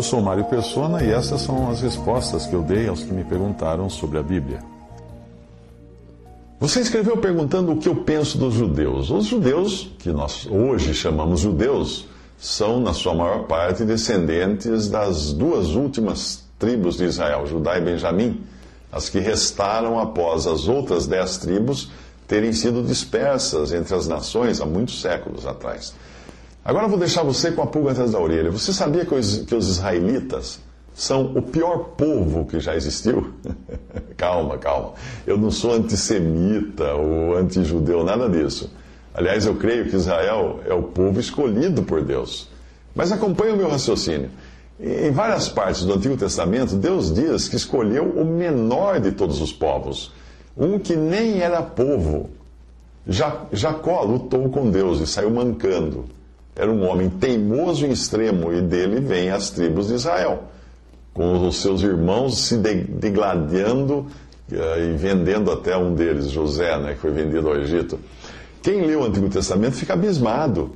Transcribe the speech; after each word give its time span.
Eu 0.00 0.04
sou 0.04 0.22
Mário 0.22 0.46
Persona 0.46 1.04
e 1.04 1.10
essas 1.10 1.42
são 1.42 1.70
as 1.70 1.82
respostas 1.82 2.46
que 2.46 2.54
eu 2.54 2.62
dei 2.62 2.88
aos 2.88 3.02
que 3.02 3.12
me 3.12 3.22
perguntaram 3.22 3.90
sobre 3.90 4.16
a 4.16 4.22
Bíblia. 4.22 4.60
Você 6.58 6.80
escreveu 6.80 7.18
perguntando 7.18 7.72
o 7.72 7.76
que 7.76 7.86
eu 7.86 7.96
penso 7.96 8.38
dos 8.38 8.54
judeus. 8.54 9.10
Os 9.10 9.26
judeus, 9.26 9.90
que 9.98 10.10
nós 10.10 10.48
hoje 10.50 10.94
chamamos 10.94 11.40
judeus, 11.40 12.06
são, 12.38 12.80
na 12.80 12.94
sua 12.94 13.14
maior 13.14 13.42
parte, 13.44 13.84
descendentes 13.84 14.88
das 14.88 15.34
duas 15.34 15.74
últimas 15.74 16.44
tribos 16.58 16.96
de 16.96 17.04
Israel, 17.04 17.46
Judá 17.46 17.76
e 17.76 17.82
Benjamim, 17.82 18.42
as 18.90 19.10
que 19.10 19.18
restaram 19.18 19.98
após 19.98 20.46
as 20.46 20.66
outras 20.66 21.06
dez 21.06 21.36
tribos 21.36 21.90
terem 22.26 22.54
sido 22.54 22.82
dispersas 22.82 23.70
entre 23.70 23.94
as 23.94 24.08
nações 24.08 24.62
há 24.62 24.64
muitos 24.64 25.02
séculos 25.02 25.44
atrás. 25.44 25.92
Agora 26.64 26.84
eu 26.84 26.90
vou 26.90 26.98
deixar 26.98 27.22
você 27.22 27.50
com 27.50 27.62
a 27.62 27.66
pulga 27.66 27.92
atrás 27.92 28.12
da 28.12 28.18
orelha. 28.18 28.50
Você 28.50 28.72
sabia 28.72 29.04
que 29.04 29.14
os, 29.14 29.38
que 29.38 29.54
os 29.54 29.68
israelitas 29.68 30.60
são 30.94 31.32
o 31.34 31.40
pior 31.40 31.94
povo 31.96 32.44
que 32.44 32.60
já 32.60 32.76
existiu? 32.76 33.32
calma, 34.16 34.58
calma. 34.58 34.92
Eu 35.26 35.38
não 35.38 35.50
sou 35.50 35.72
antissemita 35.72 36.94
ou 36.94 37.36
antijudeu, 37.36 38.04
nada 38.04 38.28
disso. 38.28 38.70
Aliás, 39.14 39.46
eu 39.46 39.56
creio 39.56 39.88
que 39.88 39.96
Israel 39.96 40.60
é 40.66 40.74
o 40.74 40.82
povo 40.82 41.18
escolhido 41.18 41.82
por 41.82 42.02
Deus. 42.04 42.48
Mas 42.94 43.10
acompanhe 43.10 43.52
o 43.52 43.56
meu 43.56 43.68
raciocínio. 43.68 44.30
Em 44.78 45.10
várias 45.10 45.48
partes 45.48 45.84
do 45.84 45.94
Antigo 45.94 46.16
Testamento, 46.16 46.74
Deus 46.74 47.12
diz 47.12 47.48
que 47.48 47.56
escolheu 47.56 48.04
o 48.04 48.24
menor 48.24 49.00
de 49.00 49.12
todos 49.12 49.40
os 49.40 49.52
povos, 49.52 50.12
um 50.56 50.78
que 50.78 50.96
nem 50.96 51.40
era 51.40 51.62
povo. 51.62 52.30
Jacó 53.52 54.02
lutou 54.02 54.48
com 54.48 54.70
Deus 54.70 55.00
e 55.00 55.06
saiu 55.06 55.30
mancando. 55.30 56.06
Era 56.54 56.70
um 56.70 56.86
homem 56.88 57.08
teimoso 57.08 57.86
em 57.86 57.90
extremo, 57.90 58.52
e 58.52 58.60
dele 58.60 59.00
vêm 59.00 59.30
as 59.30 59.50
tribos 59.50 59.88
de 59.88 59.94
Israel, 59.94 60.44
com 61.14 61.46
os 61.46 61.60
seus 61.60 61.82
irmãos 61.82 62.38
se 62.38 62.56
degladiando 62.56 64.06
eh, 64.52 64.90
e 64.90 64.96
vendendo 64.96 65.50
até 65.50 65.76
um 65.76 65.94
deles, 65.94 66.30
José, 66.30 66.78
né, 66.78 66.94
que 66.94 67.00
foi 67.00 67.12
vendido 67.12 67.48
ao 67.48 67.56
Egito. 67.56 67.98
Quem 68.62 68.82
lê 68.82 68.94
o 68.94 69.04
Antigo 69.04 69.28
Testamento 69.28 69.76
fica 69.76 69.94
abismado. 69.94 70.72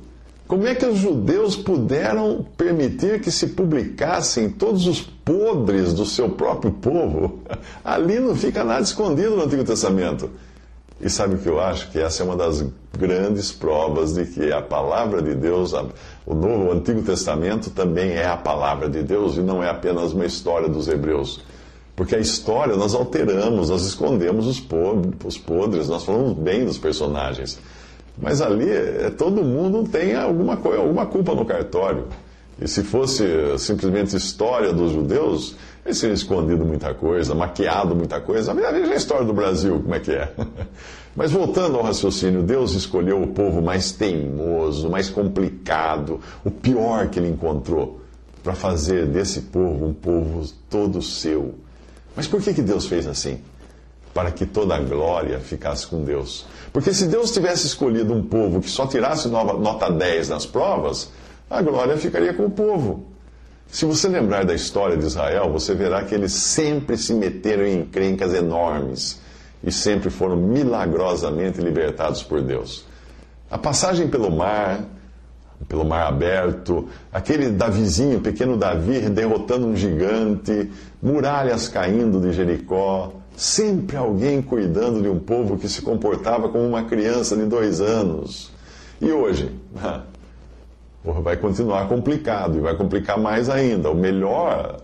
Como 0.47 0.67
é 0.67 0.75
que 0.75 0.85
os 0.85 0.99
judeus 0.99 1.55
puderam 1.55 2.45
permitir 2.55 3.19
que 3.19 3.31
se 3.31 3.47
publicassem 3.47 4.49
todos 4.49 4.85
os 4.85 5.01
podres 5.01 5.93
do 5.93 6.05
seu 6.05 6.29
próprio 6.29 6.71
povo? 6.71 7.39
Ali 7.83 8.19
não 8.19 8.35
fica 8.35 8.63
nada 8.63 8.81
escondido 8.81 9.35
no 9.35 9.43
Antigo 9.43 9.63
Testamento. 9.63 10.29
E 10.99 11.09
sabe 11.09 11.35
o 11.35 11.37
que 11.37 11.47
eu 11.47 11.59
acho? 11.59 11.91
Que 11.91 11.99
essa 11.99 12.23
é 12.23 12.25
uma 12.25 12.37
das 12.37 12.65
grandes 12.97 13.51
provas 13.51 14.13
de 14.13 14.25
que 14.25 14.51
a 14.51 14.61
palavra 14.61 15.21
de 15.21 15.35
Deus, 15.35 15.73
o 16.25 16.33
Novo, 16.33 16.65
o 16.65 16.71
Antigo 16.71 17.01
Testamento 17.01 17.69
também 17.69 18.11
é 18.11 18.25
a 18.25 18.37
palavra 18.37 18.89
de 18.89 19.03
Deus 19.03 19.35
e 19.35 19.41
não 19.41 19.61
é 19.61 19.69
apenas 19.69 20.13
uma 20.13 20.25
história 20.25 20.69
dos 20.69 20.87
hebreus. 20.87 21.43
Porque 21.95 22.15
a 22.15 22.19
história 22.19 22.75
nós 22.75 22.93
alteramos, 22.93 23.69
nós 23.69 23.85
escondemos 23.85 24.47
os 24.47 24.59
podres, 25.37 25.87
nós 25.87 26.03
falamos 26.03 26.33
bem 26.33 26.65
dos 26.65 26.77
personagens. 26.77 27.59
Mas 28.17 28.41
ali 28.41 28.69
é, 28.69 29.09
todo 29.09 29.43
mundo 29.43 29.87
tem 29.89 30.15
alguma, 30.15 30.53
alguma 30.53 31.05
culpa 31.05 31.35
no 31.35 31.45
cartório. 31.45 32.05
E 32.59 32.67
se 32.67 32.83
fosse 32.83 33.25
simplesmente 33.57 34.15
história 34.15 34.71
dos 34.71 34.93
judeus, 34.93 35.55
eles 35.85 35.99
teriam 35.99 36.15
escondido 36.15 36.65
muita 36.65 36.95
coisa, 36.95 37.35
maquiado 37.35 37.95
muita 37.95 38.19
coisa. 38.19 38.55
Veja 38.55 38.91
a 38.91 38.95
história 38.95 39.23
do 39.23 39.33
Brasil, 39.33 39.79
como 39.79 39.93
é 39.93 39.99
que 39.99 40.11
é. 40.11 40.33
Mas 41.15 41.31
voltando 41.31 41.77
ao 41.77 41.83
raciocínio, 41.83 42.41
Deus 42.41 42.73
escolheu 42.73 43.21
o 43.21 43.27
povo 43.27 43.61
mais 43.61 43.91
teimoso, 43.91 44.89
mais 44.89 45.09
complicado, 45.11 46.19
o 46.43 46.49
pior 46.49 47.07
que 47.09 47.19
ele 47.19 47.29
encontrou, 47.29 48.01
para 48.43 48.53
fazer 48.53 49.05
desse 49.05 49.41
povo 49.41 49.85
um 49.85 49.93
povo 49.93 50.43
todo 50.69 51.01
seu. 51.03 51.53
Mas 52.15 52.27
por 52.27 52.41
que, 52.41 52.53
que 52.53 52.61
Deus 52.63 52.87
fez 52.87 53.05
assim? 53.05 53.39
Para 54.11 54.31
que 54.31 54.45
toda 54.45 54.75
a 54.75 54.79
glória 54.79 55.39
ficasse 55.39 55.85
com 55.85 56.03
Deus. 56.03 56.47
Porque 56.73 56.93
se 56.93 57.05
Deus 57.05 57.31
tivesse 57.31 57.67
escolhido 57.67 58.11
um 58.11 58.23
povo 58.23 58.59
que 58.59 58.69
só 58.69 58.87
tirasse 58.87 59.27
nota 59.27 59.91
10 59.91 60.29
nas 60.29 60.45
provas, 60.45 61.11
a 61.49 61.61
glória 61.61 61.95
ficaria 61.95 62.33
com 62.33 62.45
o 62.45 62.51
povo. 62.51 63.14
Se 63.75 63.83
você 63.83 64.07
lembrar 64.07 64.45
da 64.45 64.53
história 64.53 64.95
de 64.95 65.05
Israel, 65.05 65.51
você 65.51 65.73
verá 65.75 66.01
que 66.01 66.15
eles 66.15 66.31
sempre 66.31 66.95
se 66.95 67.13
meteram 67.13 67.65
em 67.65 67.81
encrencas 67.81 68.33
enormes 68.33 69.19
e 69.61 69.69
sempre 69.69 70.09
foram 70.09 70.37
milagrosamente 70.37 71.59
libertados 71.59 72.23
por 72.23 72.41
Deus. 72.41 72.85
A 73.51 73.57
passagem 73.57 74.07
pelo 74.07 74.31
mar, 74.31 74.79
pelo 75.67 75.83
mar 75.83 76.07
aberto, 76.07 76.87
aquele 77.11 77.49
Davizinho, 77.49 78.21
pequeno 78.21 78.55
Davi, 78.55 79.09
derrotando 79.09 79.67
um 79.67 79.75
gigante, 79.75 80.71
muralhas 81.03 81.67
caindo 81.67 82.21
de 82.21 82.31
Jericó, 82.31 83.11
Sempre 83.35 83.97
alguém 83.97 84.41
cuidando 84.41 85.01
de 85.01 85.09
um 85.09 85.19
povo 85.19 85.57
que 85.57 85.67
se 85.67 85.81
comportava 85.81 86.47
como 86.47 86.65
uma 86.65 86.85
criança 86.85 87.35
de 87.35 87.43
dois 87.43 87.81
anos. 87.81 88.53
E 89.01 89.11
hoje? 89.11 89.53
Vai 91.05 91.37
continuar 91.37 91.87
complicado 91.87 92.57
e 92.57 92.61
vai 92.61 92.75
complicar 92.75 93.17
mais 93.17 93.49
ainda. 93.49 93.91
O 93.91 93.95
melhor 93.95 94.77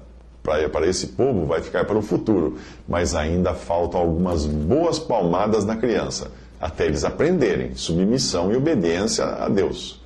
para 0.43 0.87
esse 0.87 1.07
povo 1.07 1.45
vai 1.45 1.61
ficar 1.61 1.85
para 1.85 1.97
o 1.97 2.01
futuro, 2.01 2.57
mas 2.87 3.15
ainda 3.15 3.53
faltam 3.53 3.99
algumas 3.99 4.45
boas 4.45 4.97
palmadas 4.97 5.65
na 5.65 5.75
criança, 5.75 6.31
até 6.59 6.85
eles 6.85 7.03
aprenderem 7.03 7.75
submissão 7.75 8.51
e 8.51 8.55
obediência 8.55 9.23
a 9.25 9.47
Deus. 9.47 10.01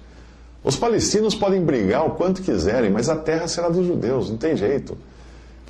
Os 0.63 0.75
palestinos 0.75 1.35
podem 1.35 1.63
brigar 1.63 2.05
o 2.05 2.11
quanto 2.11 2.41
quiserem, 2.41 2.89
mas 2.89 3.07
a 3.07 3.15
terra 3.15 3.47
será 3.47 3.69
dos 3.69 3.85
judeus, 3.85 4.29
não 4.29 4.37
tem 4.37 4.57
jeito. 4.57 4.97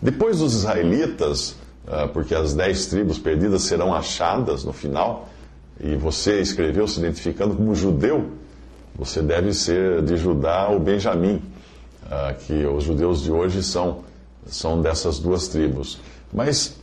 Depois 0.02 0.40
dos 0.40 0.54
israelitas, 0.54 1.56
ah, 1.88 2.08
porque 2.08 2.34
as 2.34 2.54
dez 2.54 2.86
tribos 2.88 3.20
perdidas 3.20 3.64
serão 3.64 3.94
achadas 3.94 4.64
no 4.64 4.74
final, 4.74 5.28
e 5.80 5.96
você 5.96 6.40
escreveu 6.40 6.88
se 6.88 7.00
identificando 7.00 7.56
como 7.56 7.76
judeu, 7.76 8.30
você 8.98 9.22
deve 9.22 9.54
ser 9.54 10.02
de 10.02 10.16
Judá 10.18 10.70
ou 10.70 10.80
Benjamim, 10.80 11.42
ah, 12.10 12.34
que 12.34 12.66
os 12.66 12.84
judeus 12.84 13.24
de 13.24 13.32
hoje 13.32 13.62
são, 13.62 14.00
são 14.46 14.82
dessas 14.82 15.20
duas 15.20 15.48
tribos. 15.48 16.00
Mas 16.34 16.78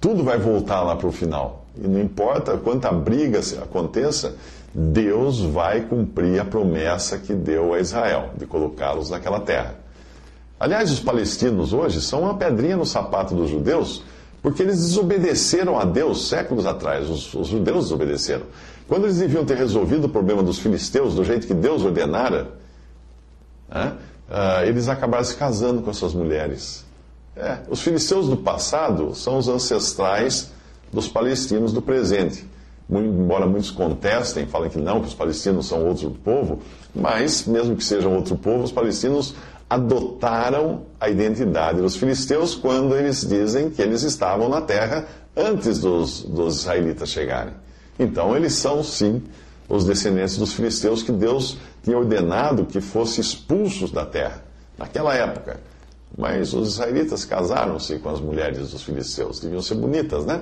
tudo 0.00 0.22
vai 0.22 0.38
voltar 0.38 0.82
lá 0.82 0.94
para 0.96 1.08
o 1.08 1.12
final. 1.12 1.64
E 1.76 1.86
não 1.88 2.00
importa 2.00 2.56
quanta 2.56 2.92
briga 2.92 3.40
aconteça, 3.62 4.36
Deus 4.72 5.40
vai 5.40 5.82
cumprir 5.82 6.40
a 6.40 6.44
promessa 6.44 7.18
que 7.18 7.32
deu 7.32 7.74
a 7.74 7.80
Israel, 7.80 8.30
de 8.36 8.46
colocá-los 8.46 9.10
naquela 9.10 9.40
terra. 9.40 9.76
Aliás, 10.58 10.90
os 10.90 11.00
palestinos 11.00 11.72
hoje 11.72 12.00
são 12.00 12.22
uma 12.22 12.34
pedrinha 12.36 12.76
no 12.76 12.86
sapato 12.86 13.34
dos 13.34 13.50
judeus, 13.50 14.04
porque 14.44 14.62
eles 14.62 14.76
desobedeceram 14.76 15.78
a 15.78 15.86
Deus 15.86 16.28
séculos 16.28 16.66
atrás. 16.66 17.08
Os, 17.08 17.32
os 17.32 17.48
judeus 17.48 17.84
desobedeceram. 17.84 18.44
Quando 18.86 19.04
eles 19.04 19.16
deviam 19.16 19.42
ter 19.42 19.56
resolvido 19.56 20.04
o 20.04 20.08
problema 20.10 20.42
dos 20.42 20.58
filisteus 20.58 21.14
do 21.14 21.24
jeito 21.24 21.46
que 21.46 21.54
Deus 21.54 21.82
ordenara, 21.82 22.48
né, 23.66 23.94
uh, 24.28 24.66
eles 24.66 24.86
acabaram 24.86 25.24
se 25.24 25.34
casando 25.34 25.80
com 25.80 25.90
essas 25.90 26.12
mulheres. 26.12 26.84
É, 27.34 27.60
os 27.70 27.80
filisteus 27.80 28.28
do 28.28 28.36
passado 28.36 29.14
são 29.14 29.38
os 29.38 29.48
ancestrais 29.48 30.52
dos 30.92 31.08
palestinos 31.08 31.72
do 31.72 31.80
presente. 31.80 32.46
Embora 32.90 33.46
muitos 33.46 33.70
contestem, 33.70 34.46
falem 34.46 34.68
que 34.68 34.78
não, 34.78 35.00
que 35.00 35.08
os 35.08 35.14
palestinos 35.14 35.66
são 35.66 35.86
outro 35.86 36.10
povo, 36.22 36.60
mas, 36.94 37.46
mesmo 37.46 37.74
que 37.74 37.82
sejam 37.82 38.14
outro 38.14 38.36
povo, 38.36 38.62
os 38.62 38.70
palestinos 38.70 39.34
adotaram 39.74 40.82
a 41.00 41.08
identidade 41.08 41.80
dos 41.80 41.96
filisteus 41.96 42.54
quando 42.54 42.94
eles 42.94 43.26
dizem 43.26 43.70
que 43.70 43.82
eles 43.82 44.02
estavam 44.02 44.48
na 44.48 44.60
terra 44.60 45.06
antes 45.36 45.80
dos, 45.80 46.22
dos 46.22 46.60
israelitas 46.60 47.08
chegarem. 47.08 47.52
Então, 47.98 48.36
eles 48.36 48.52
são, 48.52 48.84
sim, 48.84 49.20
os 49.68 49.84
descendentes 49.84 50.36
dos 50.36 50.52
filisteus 50.52 51.02
que 51.02 51.10
Deus 51.10 51.56
tinha 51.82 51.98
ordenado 51.98 52.66
que 52.66 52.80
fossem 52.80 53.20
expulsos 53.20 53.90
da 53.90 54.06
terra, 54.06 54.44
naquela 54.78 55.12
época. 55.12 55.58
Mas 56.16 56.54
os 56.54 56.74
israelitas 56.74 57.24
casaram-se 57.24 57.98
com 57.98 58.10
as 58.10 58.20
mulheres 58.20 58.70
dos 58.70 58.82
filisteus, 58.84 59.40
deviam 59.40 59.60
ser 59.60 59.74
bonitas, 59.74 60.24
né? 60.24 60.40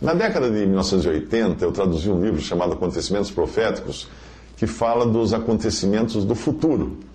Na 0.00 0.14
década 0.14 0.50
de 0.50 0.64
1980, 0.64 1.62
eu 1.62 1.72
traduzi 1.72 2.10
um 2.10 2.22
livro 2.22 2.40
chamado 2.40 2.72
Acontecimentos 2.72 3.30
Proféticos, 3.30 4.08
que 4.56 4.66
fala 4.66 5.04
dos 5.04 5.34
acontecimentos 5.34 6.24
do 6.24 6.34
futuro. 6.34 7.09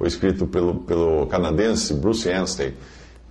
Foi 0.00 0.08
escrito 0.08 0.46
pelo, 0.46 0.76
pelo 0.76 1.26
canadense 1.26 1.92
Bruce 1.92 2.26
Anstey. 2.32 2.74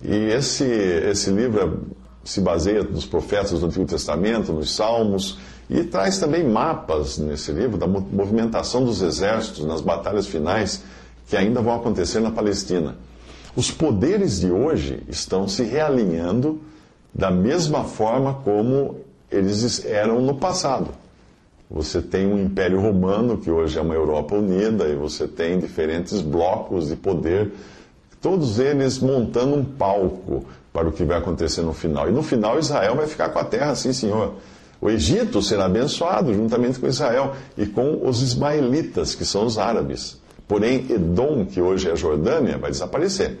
E 0.00 0.14
esse, 0.14 0.62
esse 0.64 1.28
livro 1.28 1.80
se 2.22 2.40
baseia 2.40 2.84
nos 2.84 3.04
profetas 3.04 3.58
do 3.58 3.66
Antigo 3.66 3.86
Testamento, 3.86 4.52
nos 4.52 4.76
Salmos, 4.76 5.36
e 5.68 5.82
traz 5.82 6.20
também 6.20 6.48
mapas 6.48 7.18
nesse 7.18 7.50
livro 7.50 7.76
da 7.76 7.88
movimentação 7.88 8.84
dos 8.84 9.02
exércitos 9.02 9.64
nas 9.64 9.80
batalhas 9.80 10.28
finais 10.28 10.84
que 11.26 11.36
ainda 11.36 11.60
vão 11.60 11.74
acontecer 11.74 12.20
na 12.20 12.30
Palestina. 12.30 12.94
Os 13.56 13.72
poderes 13.72 14.38
de 14.38 14.52
hoje 14.52 15.02
estão 15.08 15.48
se 15.48 15.64
realinhando 15.64 16.60
da 17.12 17.32
mesma 17.32 17.82
forma 17.82 18.34
como 18.44 19.00
eles 19.28 19.84
eram 19.84 20.20
no 20.20 20.36
passado. 20.36 20.90
Você 21.70 22.02
tem 22.02 22.26
um 22.26 22.36
Império 22.36 22.80
Romano, 22.80 23.38
que 23.38 23.48
hoje 23.48 23.78
é 23.78 23.80
uma 23.80 23.94
Europa 23.94 24.34
unida, 24.34 24.88
e 24.88 24.96
você 24.96 25.28
tem 25.28 25.60
diferentes 25.60 26.20
blocos 26.20 26.88
de 26.88 26.96
poder, 26.96 27.52
todos 28.20 28.58
eles 28.58 28.98
montando 28.98 29.54
um 29.54 29.64
palco 29.64 30.44
para 30.72 30.88
o 30.88 30.92
que 30.92 31.04
vai 31.04 31.18
acontecer 31.18 31.62
no 31.62 31.72
final. 31.72 32.08
E 32.08 32.12
no 32.12 32.24
final, 32.24 32.58
Israel 32.58 32.96
vai 32.96 33.06
ficar 33.06 33.28
com 33.28 33.38
a 33.38 33.44
terra, 33.44 33.74
sim, 33.76 33.92
senhor. 33.92 34.34
O 34.80 34.90
Egito 34.90 35.40
será 35.40 35.66
abençoado 35.66 36.34
juntamente 36.34 36.80
com 36.80 36.88
Israel 36.88 37.34
e 37.56 37.66
com 37.66 38.04
os 38.04 38.20
ismaelitas, 38.20 39.14
que 39.14 39.24
são 39.24 39.44
os 39.44 39.56
árabes. 39.56 40.20
Porém, 40.48 40.86
Edom, 40.90 41.46
que 41.46 41.60
hoje 41.60 41.88
é 41.88 41.92
a 41.92 41.94
Jordânia, 41.94 42.58
vai 42.58 42.72
desaparecer. 42.72 43.38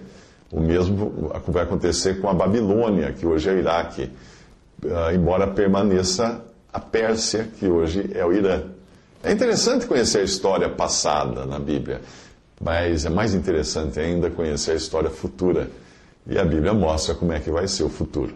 O 0.52 0.60
mesmo 0.60 1.32
vai 1.48 1.64
acontecer 1.64 2.20
com 2.20 2.28
a 2.28 2.34
Babilônia, 2.34 3.12
que 3.12 3.26
hoje 3.26 3.48
é 3.48 3.52
o 3.52 3.58
Iraque, 3.58 4.10
ah, 4.84 5.12
embora 5.12 5.48
permaneça 5.48 6.44
a 6.72 6.80
Pérsia, 6.80 7.48
que 7.58 7.66
hoje 7.66 8.10
é 8.14 8.24
o 8.24 8.32
Irã. 8.32 8.62
É 9.22 9.32
interessante 9.32 9.86
conhecer 9.86 10.18
a 10.18 10.24
história 10.24 10.68
passada 10.68 11.44
na 11.44 11.58
Bíblia, 11.58 12.00
mas 12.60 13.04
é 13.04 13.10
mais 13.10 13.34
interessante 13.34 14.00
ainda 14.00 14.30
conhecer 14.30 14.72
a 14.72 14.76
história 14.76 15.10
futura. 15.10 15.70
E 16.26 16.38
a 16.38 16.44
Bíblia 16.44 16.72
mostra 16.72 17.14
como 17.14 17.32
é 17.32 17.40
que 17.40 17.50
vai 17.50 17.66
ser 17.66 17.82
o 17.82 17.88
futuro. 17.88 18.34